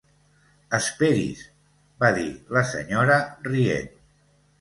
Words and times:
Esperi's, 0.77 1.43
va 2.03 2.09
dir 2.15 2.25
la 2.57 2.63
senyora 2.71 3.19
rient. 3.49 3.93